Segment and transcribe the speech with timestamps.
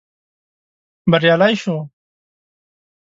[1.09, 1.79] بريالي شوو.